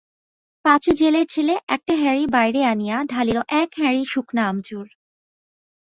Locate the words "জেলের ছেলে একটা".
0.93-1.93